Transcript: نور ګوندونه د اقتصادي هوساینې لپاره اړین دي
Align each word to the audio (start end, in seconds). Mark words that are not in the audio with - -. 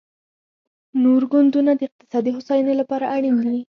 نور 1.03 1.21
ګوندونه 1.31 1.71
د 1.75 1.81
اقتصادي 1.89 2.31
هوساینې 2.33 2.73
لپاره 2.81 3.05
اړین 3.15 3.35
دي 3.45 3.59